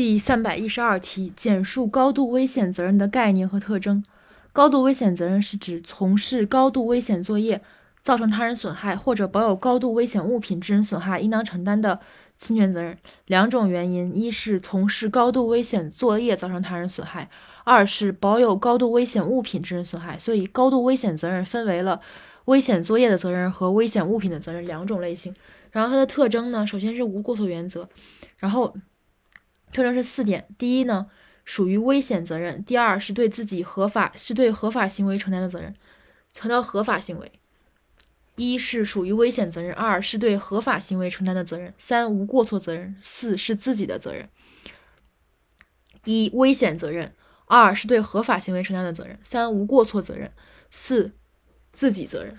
[0.00, 4.02] 第三百一十二题，简述高度危险责任的概念和特征。
[4.50, 7.60] 高度危险责任是指从事高度危险作业
[8.02, 12.00] 造成他人损害或者保有高度危险物品致人损害，应当承担的
[12.38, 12.96] 侵权责任。
[13.26, 17.28] 两种原因：一是从事高度危险作业造成他人损害；
[17.64, 20.16] 二是保有高度危险物品致人损害。
[20.16, 22.00] 所以，高度危险责任分为了
[22.46, 25.34] 危险作业的责任和危险物品的责任两种类型。
[25.70, 27.86] 然后它的特征呢，首先是无过错原则，
[28.38, 28.74] 然后。
[29.72, 31.10] 特征是四点：第一呢，
[31.44, 35.74] 属于危险责任；第二是对自己合法是对合法行为承担的责任，
[36.32, 37.32] 强调合法行为。
[38.36, 44.28] 一是属于危险责任，二是对合法行为承担的责任，三无过错责任，四是自己的责任。
[46.04, 47.14] 一危险责任，
[47.46, 50.32] 二是对合法行为承担的责任，三无过错责任，
[50.70, 51.12] 四
[51.70, 52.38] 自己责任。